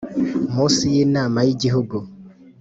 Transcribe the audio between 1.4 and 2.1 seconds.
y igihugu